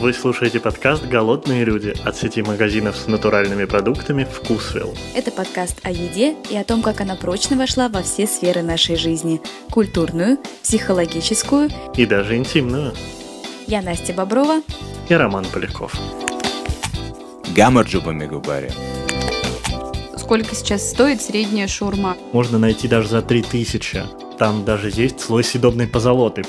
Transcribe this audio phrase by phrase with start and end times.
[0.00, 4.94] Вы слушаете подкаст «Голодные люди» от сети магазинов с натуральными продуктами «Вкусвилл».
[5.14, 8.96] Это подкаст о еде и о том, как она прочно вошла во все сферы нашей
[8.96, 12.94] жизни– культурную, психологическую и даже интимную.
[13.66, 14.62] Я Настя Боброва
[15.06, 15.94] и Роман Поляков.
[17.54, 18.72] Гамарджуба Мегубари.
[20.16, 22.16] Сколько сейчас стоит средняя шурма?
[22.32, 24.04] Можно найти даже за 3000.
[24.38, 26.44] Там даже есть слой съедобной позолоты.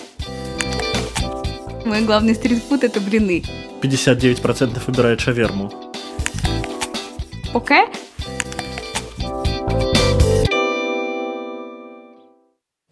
[1.91, 3.43] Мой главный стритфуд– это блины.
[3.81, 5.69] 59% выбирает шаверму.
[7.51, 7.89] Поке?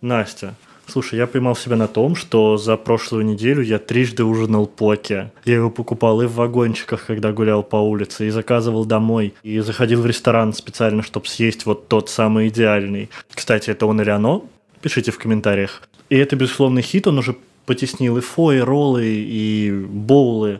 [0.02, 0.54] Настя,
[0.86, 5.32] слушай, я поймал себя на том, что за прошлую неделю я трижды ужинал поке.
[5.46, 10.02] Я его покупал и в вагончиках, когда гулял по улице, и заказывал домой, и заходил
[10.02, 13.10] в ресторан специально, чтобы съесть вот тот самый идеальный.
[13.34, 14.44] Кстати, это он или оно?
[14.82, 15.84] Пишите в комментариях.
[16.10, 17.38] И это, безусловно, хит, он уже
[17.70, 20.60] потеснил и фо, и роллы, и боулы.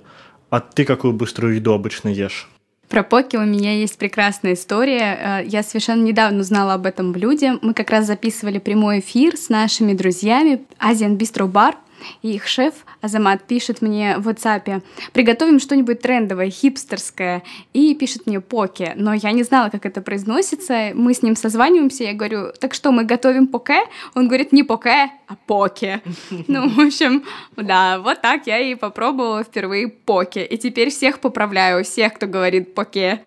[0.52, 2.48] А ты какую быструю еду обычно ешь?
[2.88, 5.42] Про поки у меня есть прекрасная история.
[5.42, 7.58] Э, я совершенно недавно узнала об этом блюде.
[7.64, 11.74] Мы как раз записывали прямой эфир с нашими друзьями Asian Bistro Bar—
[12.22, 14.82] и их шеф Азамат пишет мне в WhatsApp,
[15.14, 20.92] приготовим что-нибудь трендовое, хипстерское, и пишет мне поке, но я не знала, как это произносится,
[20.94, 23.82] мы с ним созваниваемся, я говорю, так что, мы готовим поке?
[24.16, 26.02] Он говорит, не поке, а поке.
[26.48, 27.24] Ну, в общем,
[27.56, 32.74] да, вот так я и попробовала впервые поке, и теперь всех поправляю, всех, кто говорит
[32.74, 33.26] поке.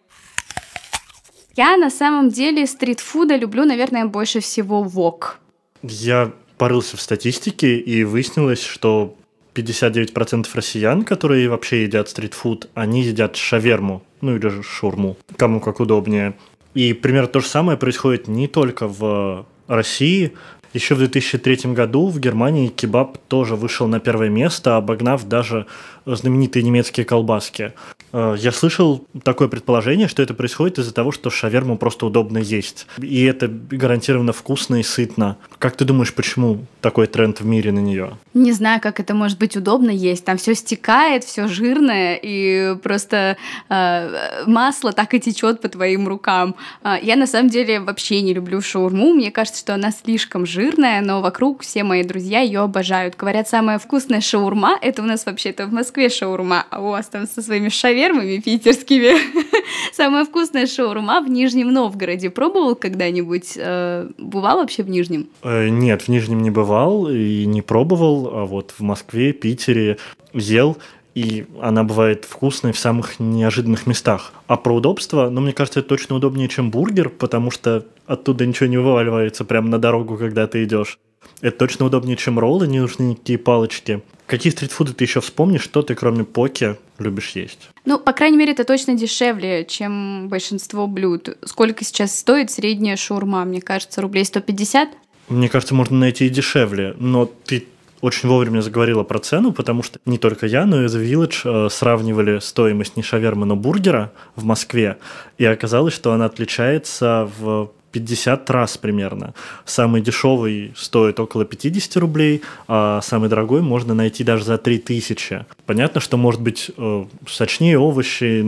[1.55, 5.39] Я на самом деле стритфуда люблю, наверное, больше всего вок.
[5.83, 9.16] Я порылся в статистике и выяснилось, что
[9.52, 15.80] 59% россиян, которые вообще едят стритфуд, они едят шаверму, ну или же шурму, кому как
[15.80, 16.34] удобнее.
[16.74, 20.34] И примерно то же самое происходит не только в России.
[20.72, 25.66] Еще в 2003 году в Германии кебаб тоже вышел на первое место, обогнав даже
[26.06, 27.72] знаменитые немецкие колбаски.
[28.12, 32.87] Э, я слышал такое предположение, что это происходит из-за того, что шаверму просто удобно есть.
[32.99, 35.37] И это гарантированно вкусно и сытно.
[35.59, 38.16] Как ты думаешь, почему такой тренд в мире на нее?
[38.34, 40.25] Не знаю, как это может быть удобно есть.
[40.25, 43.37] Там все стекает, все жирное, и просто
[43.69, 46.55] э, масло так и течет по твоим рукам.
[46.82, 49.15] Э, я на самом деле вообще не люблю шаурму.
[49.15, 53.16] Мне кажется, что она слишком жирная, но вокруг все мои друзья ее обожают.
[53.16, 57.26] Говорят, самая вкусная шаурма это у нас вообще-то в Москве шаурма, а у вас там
[57.26, 59.14] со своими шавермами шавермами питерскими.
[59.92, 62.30] Самая вкусная шаурма в Нижнем Новгороде.
[62.30, 63.54] Пробовал когда-нибудь?
[63.56, 65.28] Э, бывал вообще в Нижнем?
[65.42, 69.98] Э, нет, в Нижнем не бывал и не пробовал, а вот в Москве, Питере
[70.32, 70.76] ел
[71.14, 74.32] и она бывает вкусной в самых неожиданных местах.
[74.47, 78.66] А про удобство, ну, мне кажется, это точно удобнее, чем бургер, потому что оттуда ничего
[78.66, 80.98] не вываливается прямо на дорогу, когда ты идешь.
[81.41, 84.03] Это точно удобнее, чем роллы, не нужны никакие палочки.
[84.27, 87.69] Какие стритфуды ты еще вспомнишь, что ты кроме поки любишь есть?
[87.84, 91.37] Ну, по крайней мере, это точно дешевле, чем большинство блюд.
[91.44, 93.44] Сколько сейчас стоит средняя шаурма?
[93.44, 94.88] Мне кажется, рублей 150?
[95.28, 97.66] Мне кажется, можно найти и дешевле, но ты
[98.00, 101.71] очень вовремя заговорила про цену, потому что не только я, но и The Village э,
[101.71, 104.99] сравнивали стоимость не шавермы, но бургера в Москве,
[105.38, 109.34] и оказалось, что она отличается в 50 раз примерно.
[109.64, 115.47] Самый дешевый стоит около 50 рублей, а самый дорогой можно найти даже за 3000.
[115.66, 118.42] Понятно, что может быть э, сочнее овощи,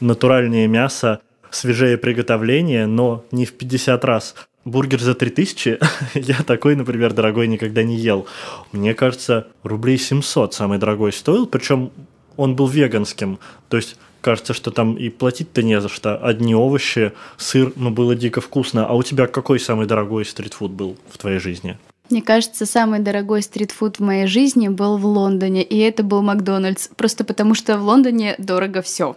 [0.00, 1.20] натуральнее мясо,
[1.50, 4.34] свежее приготовление, но не в 50 раз.
[4.64, 5.78] Бургер за 3000,
[6.14, 8.26] я такой, например, дорогой никогда не ел.
[8.70, 11.90] Мне кажется, рублей 700 самый дорогой стоил, причем
[12.36, 13.38] он был веганским.
[13.68, 16.16] То есть кажется, что там и платить-то не за что.
[16.16, 18.86] Одни овощи, сыр, ну, было дико вкусно.
[18.86, 21.76] А у тебя какой самый дорогой стритфуд был в твоей жизни?
[22.12, 26.88] Мне кажется, самый дорогой стритфуд в моей жизни был в Лондоне, и это был Макдональдс,
[26.94, 29.16] просто потому что в Лондоне дорого все.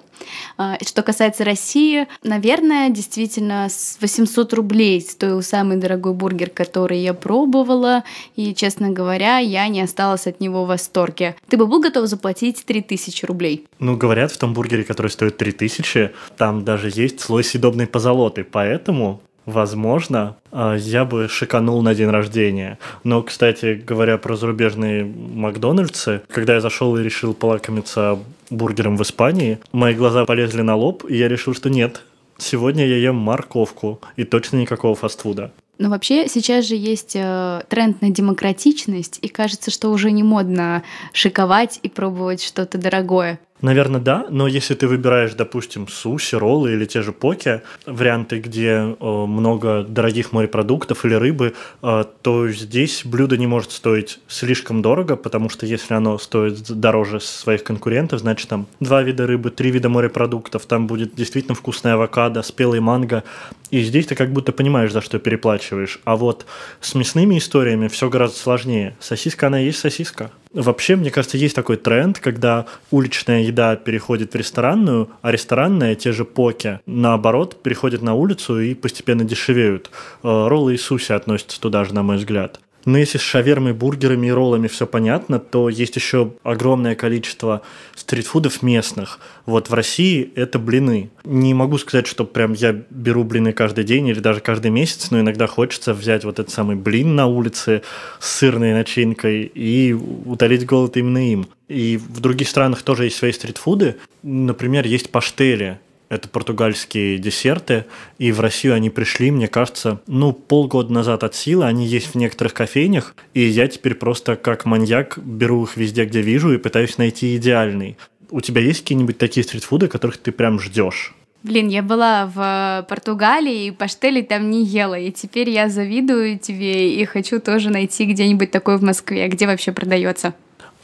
[0.57, 7.13] А, что касается России, наверное, действительно с 800 рублей стоил самый дорогой бургер, который я
[7.13, 8.05] пробовала,
[8.37, 11.35] и, честно говоря, я не осталась от него в восторге.
[11.49, 13.67] Ты бы был готов заплатить 3000 рублей?
[13.79, 19.21] Ну, говорят, в том бургере, который стоит 3000, там даже есть слой съедобной позолоты, поэтому
[19.45, 22.79] Возможно, а, я бы шиканул на день рождения.
[23.03, 28.19] Но, кстати, говоря про зарубежные Макдональдсы, когда я зашел и решил полакомиться
[28.49, 32.01] бургером в Испании, мои глаза полезли на лоб, и я решил, что нет,
[32.37, 35.51] сегодня я ем морковку, и точно никакого фастфуда.
[35.77, 40.83] Но вообще сейчас же есть э, тренд на демократичность, и кажется, что уже не модно
[41.11, 43.39] шиковать и пробовать что-то дорогое.
[43.61, 48.69] Наверное, да, но если ты выбираешь, допустим, суши, роллы или те же поки, варианты, где
[48.69, 55.15] э, много дорогих морепродуктов или рыбы, э, то здесь блюдо не может стоить слишком дорого,
[55.15, 59.87] потому что если оно стоит дороже своих конкурентов, значит там два вида рыбы, три вида
[59.87, 63.23] морепродуктов, там будет действительно вкусная авокадо, спелый манго,
[63.71, 66.01] и здесь ты как будто понимаешь, за что переплачиваешь.
[66.03, 66.45] А вот
[66.81, 68.97] с мясными историями все гораздо сложнее.
[68.99, 70.31] Сосиска, она и есть сосиска.
[70.55, 76.13] Вообще, мне кажется, есть такой тренд, когда уличная еда переходит в ресторанную, а ресторанная, те
[76.13, 79.91] же поки, наоборот, переходят на улицу и постепенно дешевеют.
[80.23, 82.61] Э, роллы и суси относятся туда же, на мой взгляд.
[82.85, 87.63] Но если с шавермой, бургерами и роллами все понятно, то есть еще огромное количество
[87.95, 89.19] стритфудов местных.
[89.47, 91.09] Вот в России это блины.
[91.23, 95.19] Не могу сказать, что прям я беру блины каждый день или даже каждый месяц, но
[95.19, 97.81] иногда хочется взять вот этот самый блин на улице
[98.19, 101.47] с сырной начинкой и утолить голод именно им.
[101.67, 103.95] И в других странах тоже есть свои стритфуды.
[104.21, 105.79] Например, есть паштели
[106.09, 107.85] это португальские десерты,
[108.17, 112.15] и в Россию они пришли, мне кажется, ну, полгода назад от силы, они есть в
[112.15, 116.97] некоторых кофейнях, и я теперь просто как маньяк беру их везде, где вижу, и пытаюсь
[116.97, 117.97] найти идеальный.
[118.29, 121.13] У тебя есть какие-нибудь такие стритфуды, которых ты прям ждешь?
[121.43, 126.95] Блин, я была в Португалии, и паштели там не ела, и теперь я завидую тебе
[126.95, 130.33] и хочу тоже найти где-нибудь такое в Москве, где вообще продается.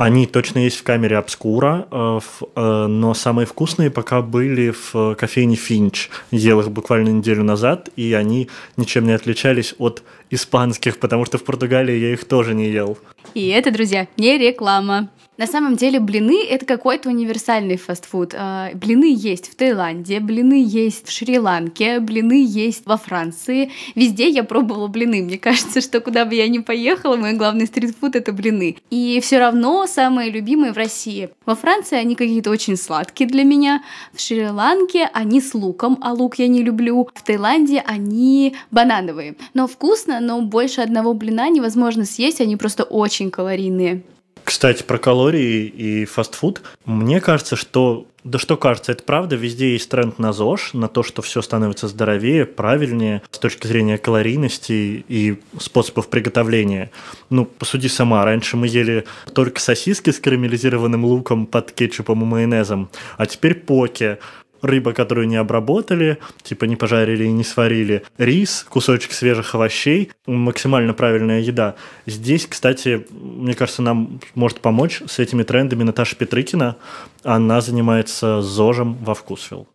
[0.01, 2.19] Они точно есть в камере Обскура, э,
[2.55, 6.09] э, но самые вкусные пока были в кофейне Финч.
[6.31, 10.01] Ел их буквально неделю назад, и они ничем не отличались от
[10.31, 12.97] испанских, потому что в Португалии я их тоже не ел.
[13.35, 15.09] И это, друзья, не реклама.
[15.41, 18.35] На самом деле блины— это какой-то универсальный фастфуд.
[18.37, 23.71] А, блины есть в Таиланде, блины есть в Шри-Ланке, блины есть во Франции.
[23.95, 25.23] Везде я пробовала блины.
[25.23, 28.77] Мне кажется, что куда бы я ни поехала, мой главный стритфуд— это блины.
[28.91, 31.31] И все равно самые любимые в России.
[31.47, 33.81] Во Франции они какие-то очень сладкие для меня.
[34.13, 37.09] В Шри-Ланке они с луком, а лук я не люблю.
[37.15, 39.33] В Таиланде они банановые.
[39.55, 44.03] Но вкусно, но больше одного блина невозможно съесть, они просто очень калорийные.
[44.43, 46.61] Кстати, про калории и фастфуд.
[46.85, 51.01] Мне кажется, что да что кажется, это правда, везде есть тренд на ЗОЖ, на то,
[51.01, 56.91] что все становится здоровее, правильнее с точки зрения калорийности и способов приготовления.
[57.31, 62.89] Ну, посуди сама, раньше мы ели только сосиски с карамелизированным луком под кетчупом и майонезом,
[63.17, 64.17] а теперь поки,
[64.61, 70.93] рыба, которую не обработали, типа не пожарили и не сварили, рис, кусочек свежих овощей, максимально
[70.93, 71.75] правильная еда.
[72.05, 76.77] Здесь, кстати, мне кажется, нам может помочь с этими трендами Наташа Петрыкина.
[77.23, 79.67] Она занимается ЗОЖем во Вкусвилл.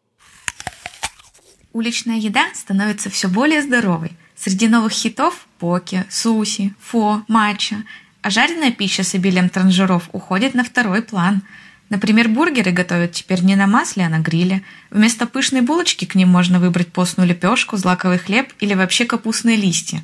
[1.73, 4.13] Уличная еда становится все более здоровой.
[4.35, 7.77] Среди новых хитов– поки, суси, фо, матча.
[8.23, 11.43] А жареная пища с обилием транжиров уходит на второй план–
[11.89, 14.63] Например, бургеры готовят теперь не на масле, а на гриле.
[14.91, 20.03] Вместо пышной булочки к ним можно выбрать постную лепешку, злаковый хлеб или вообще капустные листья.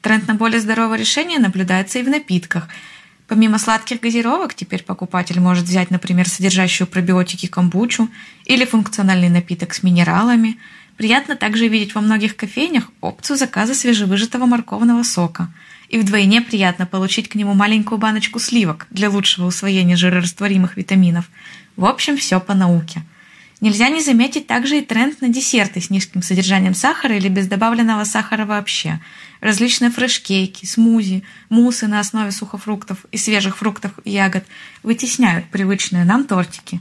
[0.00, 2.68] Тренд на более здоровое решение наблюдается и в напитках.
[3.28, 8.08] Помимо сладких газировок, теперь покупатель может взять, например, содержащую пробиотики камбучу
[8.44, 10.58] или функциональный напиток с минералами.
[10.96, 15.48] Приятно также видеть во многих кофейнях опцию заказа свежевыжатого морковного сока–
[15.90, 21.28] и вдвойне приятно получить к нему маленькую баночку сливок для лучшего усвоения жирорастворимых витаминов.
[21.76, 23.02] В общем, все по науке.
[23.60, 28.04] Нельзя не заметить также и тренд на десерты с низким содержанием сахара или без добавленного
[28.04, 29.00] сахара вообще.
[29.40, 34.44] Различные фреш-кейки, смузи, муссы на основе сухофруктов и свежих фруктов и ягод
[34.82, 36.80] вытесняют привычные нам тортики.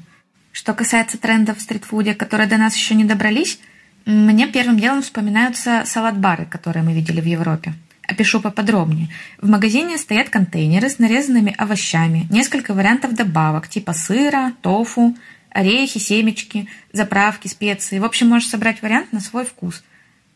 [0.54, 3.60] Что касается трендов в стритфуде, которые до нас еще не добрались,
[4.06, 7.74] мне первым делом вспоминаются салат-бары, которые мы видели в Европе.
[8.10, 9.10] Опишу поподробнее.
[9.40, 15.16] В магазине стоят контейнеры с нарезанными овощами, несколько вариантов добавок типа сыра, тофу,
[15.52, 18.00] орехи, семечки, заправки, специи.
[18.00, 19.84] В общем, можешь собрать вариант на свой вкус.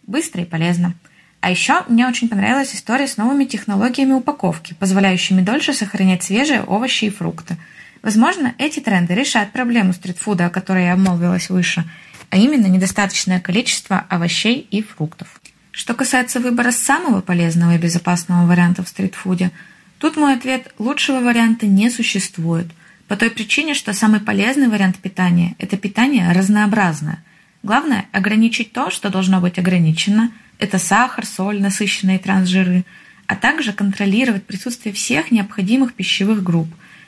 [0.05, 0.93] Быстро и полезно.
[1.41, 7.05] А еще мне очень понравилась история с новыми технологиями упаковки, позволяющими дольше сохранять свежие овощи
[7.05, 7.57] и фрукты.
[8.03, 11.83] Возможно, эти тренды решат проблему стритфуда, о которой я обмолвилась выше,
[12.29, 15.39] а именно недостаточное количество овощей и фруктов.
[15.73, 19.49] Что касается выбора самого полезного и безопасного варианта в стритфуде,
[19.97, 22.67] тут мой ответ– лучшего варианта не существует.
[23.07, 27.23] По той причине, что самый полезный вариант питания– это питание разнообразное.
[27.63, 32.85] Главное– ограничить то, что должно быть ограничено– это сахар, соль, насыщенные трансжиры,
[33.25, 36.67] а также контролировать присутствие всех необходимых пищевых групп.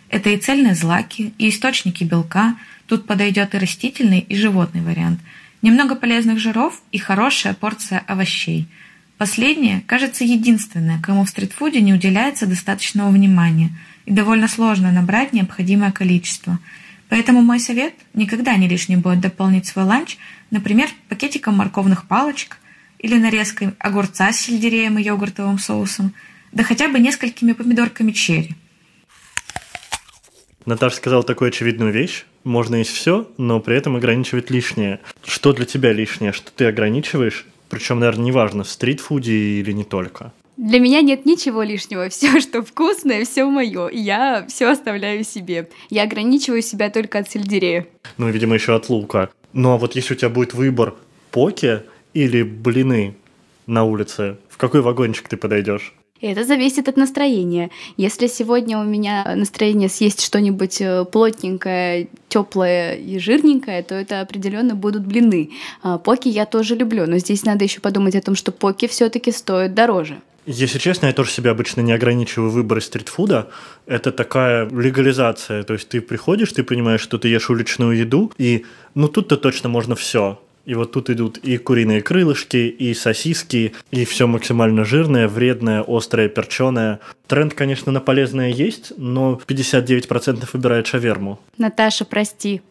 [0.10, 2.56] Это и цельные злаки, и источники белка,
[2.88, 5.20] тут подойдет и растительный, и животный вариант–
[5.66, 8.68] немного полезных жиров и хорошая порция овощей.
[9.18, 13.72] Последнее, кажется, единственное, кому в стритфуде не уделяется достаточного внимания
[14.06, 16.60] и довольно сложно набрать необходимое количество.
[17.10, 20.18] Поэтому мой совет– никогда не лишним будет дополнить свой ланч,
[20.52, 22.58] например, пакетиком морковных палочек
[23.00, 26.14] или нарезкой огурца с сельдереем и йогуртовым соусом,
[26.52, 28.56] да хотя бы несколькими помидорками черри.
[30.68, 32.26] Наташа сказала такую очевидную вещь.
[32.46, 35.00] Можно есть все, но при этом ограничивать лишнее.
[35.25, 36.32] Что для тебя лишнее?
[36.32, 37.48] Что ты ограничиваешь?
[37.70, 40.32] Причем, наверное, неважно, в стритфуде или не только.
[40.56, 42.08] Для меня нет ничего лишнего.
[42.10, 43.88] Все, что вкусное, все мое.
[43.88, 45.70] И я все оставляю себе.
[45.90, 47.88] Я ограничиваю себя только от сельдерея.
[48.18, 49.32] Ну, видимо, еще от лука.
[49.52, 50.94] Ну, а вот если у тебя будет выбор
[51.32, 51.82] поки
[52.14, 53.16] или блины
[53.66, 55.96] на улице, в какой вагончик ты подойдешь?
[56.25, 57.70] Это зависит от настроения.
[57.98, 64.74] Если сегодня у меня настроение съесть что-нибудь э, плотненькое, теплое и жирненькое, то это определенно
[64.74, 65.51] будут блины.
[65.84, 69.32] А поки я тоже люблю, но здесь надо еще подумать о том, что поки все-таки
[69.32, 70.17] стоят дороже.
[70.48, 73.50] Если честно, я тоже себя обычно не ограничиваю выборы стритфуда.
[73.86, 75.62] Это такая легализация.
[75.62, 78.65] То есть ты приходишь, ты понимаешь, что ты ешь уличную еду, и
[78.96, 80.39] ну тут-то точно можно все.
[80.66, 86.28] И вот тут идут и куриные крылышки, и сосиски, и все максимально жирное, вредное, острое,
[86.28, 87.00] перченое.
[87.28, 91.40] Тренд, конечно, на полезное есть, но 59% выбирает шаверму.
[91.58, 92.62] Наташа, прости.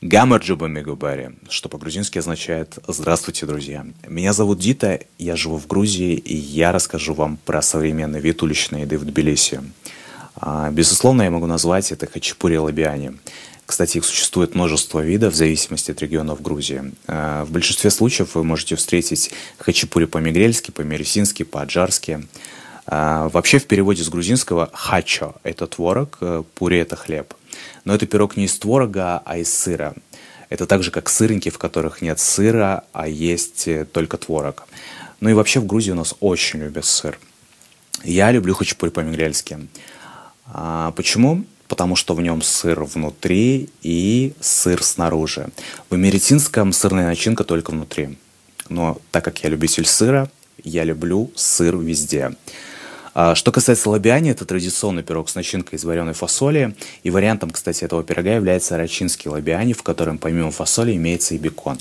[0.00, 3.84] Гамарджуба Мегубари, что по-грузински означает «Здравствуйте, друзья».
[4.08, 8.82] Меня зовут Дита, я живу в Грузии, и я расскажу вам про современный вид уличной
[8.82, 9.60] еды в Тбилиси.
[10.36, 13.12] А, безусловно, я могу назвать это хачапури лабиани.
[13.70, 16.92] Кстати, их существует множество видов в зависимости от регионов Грузии.
[17.06, 22.26] Э, в большинстве случаев вы можете встретить хачапури по-мигрельски, по-мересински, по-аджарски.
[22.88, 27.32] Э, вообще в переводе с грузинского «хачо»— это творог, э, пури— это хлеб.
[27.84, 29.94] Но это пирог не из творога, а из сыра.
[30.48, 34.66] Это так же, как сырники, в которых нет сыра, а есть только творог.
[35.20, 37.20] Ну и вообще в Грузии у нас очень любят сыр.
[38.02, 39.68] Я люблю хачапури по-мигрельски.
[40.46, 41.44] А почему?
[41.70, 45.50] Потому что в нем сыр внутри и сыр снаружи.
[45.88, 48.18] В америтинском сырная начинка только внутри.
[48.68, 50.28] Но так как я любитель сыра,
[50.64, 52.32] я люблю сыр везде.
[53.14, 56.74] А что касается лабиани, это традиционный пирог с начинкой из вареной фасоли.
[57.04, 61.78] И вариантом, кстати, этого пирога является рачинский лабиани, в котором помимо фасоли имеется и бекон.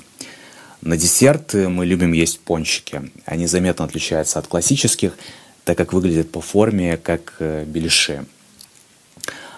[0.82, 3.12] На десерт мы любим есть пончики.
[3.26, 5.18] Они заметно отличаются от классических,
[5.64, 8.26] так как выглядят по форме как э, беляши.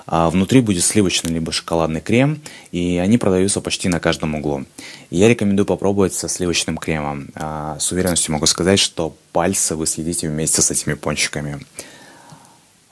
[0.05, 2.41] А внутри будет сливочный либо шоколадный крем,
[2.71, 4.65] и они продаются почти на каждом углу.
[5.09, 7.29] Я рекомендую попробовать со сливочным кремом.
[7.35, 11.59] А, с уверенностью могу сказать, что пальцы вы съедите вместе с этими пончиками.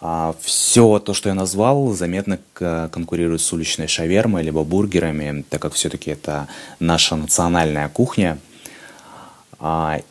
[0.01, 5.74] А, все то, что я назвал, заметно конкурирует с уличной шавермой либо бургерами, так как
[5.74, 6.48] все-таки это
[6.80, 8.38] наша национальная кухня–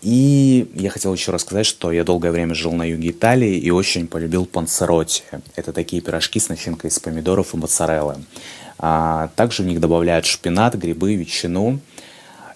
[0.03, 4.07] и я хотел еще рассказать, что я долгое время жил на юге Италии и очень
[4.07, 5.23] полюбил панцеротти.
[5.57, 8.17] Это такие пирожки с начинкой из помидоров и моцареллы.
[8.79, 11.81] А, также в них добавляют шпинат, грибы, ветчину.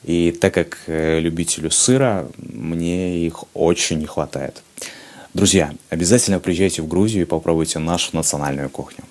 [0.05, 4.63] И так как э, любителю сыра, мне их очень не хватает.
[5.33, 9.05] Друзья, обязательно приезжайте в Грузию и попробуйте нашу национальную кухню.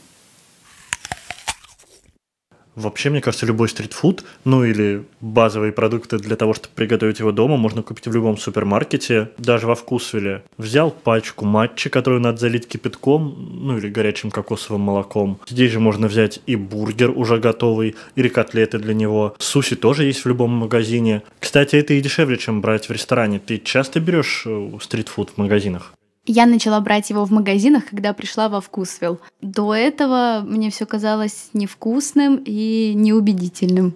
[2.75, 7.57] Вообще, мне кажется, любой стритфуд, ну или базовые продукты для того, чтобы приготовить его дома,
[7.57, 10.43] можно купить в любом супермаркете, даже во вкусвеле.
[10.57, 15.39] Взял пачку матчи, которую надо залить кипятком, ну или горячим кокосовым молоком.
[15.47, 19.35] Здесь же можно взять и бургер уже готовый, или котлеты для него.
[19.37, 21.23] Суси тоже есть в любом магазине.
[21.39, 23.39] Кстати, это и дешевле, чем брать в ресторане.
[23.39, 25.93] Ты часто берешь э, стритфуд в магазинах?
[26.33, 29.19] Я начала брать его в магазинах, когда пришла во Вкусвилл.
[29.41, 33.95] До этого мне все казалось невкусным и неубедительным.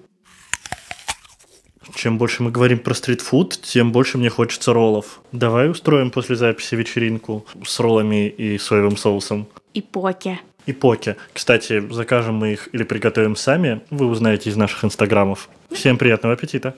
[1.94, 5.22] Чем больше мы говорим про стритфуд, тем больше мне хочется роллов.
[5.32, 9.48] Давай устроим после записи вечеринку с роллами и соевым соусом.
[9.74, 10.42] И поке.
[10.66, 11.16] И поке.
[11.32, 15.48] Кстати, закажем мы их или приготовим сами, вы узнаете из наших инстаграмов.
[15.72, 16.76] Всем приятного аппетита!